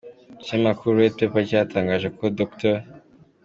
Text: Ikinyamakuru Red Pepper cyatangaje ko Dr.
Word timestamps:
Ikinyamakuru 0.41 0.97
Red 0.99 1.13
Pepper 1.17 1.43
cyatangaje 1.49 2.07
ko 2.17 2.23
Dr. 2.39 2.77